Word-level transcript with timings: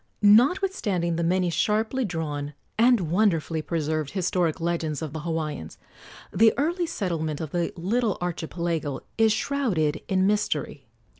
Notwithstanding 0.23 1.15
the 1.15 1.23
many 1.23 1.51
sharply 1.51 2.05
drawn 2.05 2.55
and 2.75 3.11
wonderfully 3.11 3.61
preserved 3.61 4.09
historic 4.13 4.59
legends 4.59 5.03
of 5.03 5.13
the 5.13 5.19
Hawaiians, 5.19 5.77
the 6.33 6.55
early 6.57 6.87
settlement 6.87 7.39
of 7.39 7.51
the 7.51 7.71
little 7.77 8.17
archipelago 8.19 9.01
is 9.19 9.31
shrouded 9.31 10.01
in 10.07 10.25
mystery. 10.25 10.87